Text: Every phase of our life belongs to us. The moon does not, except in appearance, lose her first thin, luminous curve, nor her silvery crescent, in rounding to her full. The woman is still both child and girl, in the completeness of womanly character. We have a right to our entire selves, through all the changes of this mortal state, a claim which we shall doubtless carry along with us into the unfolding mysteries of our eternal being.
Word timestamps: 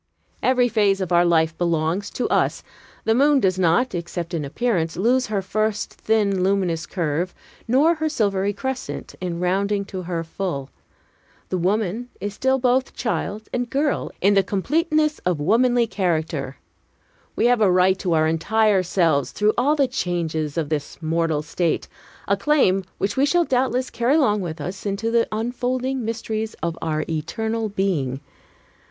Every 0.41 0.67
phase 0.67 0.99
of 0.99 1.11
our 1.11 1.23
life 1.23 1.55
belongs 1.59 2.09
to 2.13 2.27
us. 2.29 2.63
The 3.03 3.13
moon 3.13 3.39
does 3.39 3.59
not, 3.59 3.93
except 3.93 4.33
in 4.33 4.43
appearance, 4.43 4.97
lose 4.97 5.27
her 5.27 5.43
first 5.43 5.93
thin, 5.93 6.43
luminous 6.43 6.87
curve, 6.87 7.35
nor 7.67 7.93
her 7.93 8.09
silvery 8.09 8.51
crescent, 8.51 9.13
in 9.21 9.39
rounding 9.39 9.85
to 9.85 10.01
her 10.01 10.23
full. 10.23 10.71
The 11.49 11.59
woman 11.59 12.09
is 12.19 12.33
still 12.33 12.57
both 12.57 12.95
child 12.95 13.47
and 13.53 13.69
girl, 13.69 14.09
in 14.21 14.33
the 14.33 14.41
completeness 14.41 15.19
of 15.19 15.39
womanly 15.39 15.85
character. 15.85 16.57
We 17.35 17.45
have 17.45 17.61
a 17.61 17.69
right 17.71 17.99
to 17.99 18.13
our 18.13 18.25
entire 18.25 18.81
selves, 18.81 19.31
through 19.31 19.53
all 19.55 19.75
the 19.75 19.87
changes 19.87 20.57
of 20.57 20.69
this 20.69 20.99
mortal 20.99 21.43
state, 21.43 21.87
a 22.27 22.35
claim 22.35 22.85
which 22.97 23.17
we 23.17 23.27
shall 23.27 23.45
doubtless 23.45 23.91
carry 23.91 24.15
along 24.15 24.41
with 24.41 24.59
us 24.59 24.83
into 24.83 25.11
the 25.11 25.27
unfolding 25.31 26.03
mysteries 26.03 26.55
of 26.63 26.75
our 26.81 27.05
eternal 27.07 27.69
being. 27.69 28.19